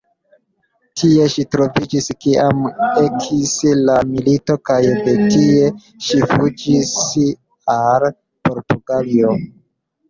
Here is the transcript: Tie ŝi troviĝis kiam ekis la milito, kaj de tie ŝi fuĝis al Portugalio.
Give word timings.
Tie 1.01 1.25
ŝi 1.33 1.43
troviĝis 1.55 2.07
kiam 2.25 2.63
ekis 3.03 3.53
la 3.91 3.99
milito, 4.15 4.57
kaj 4.71 4.81
de 4.89 5.15
tie 5.37 5.69
ŝi 6.09 6.25
fuĝis 6.35 6.99
al 7.79 8.13
Portugalio. 8.49 9.41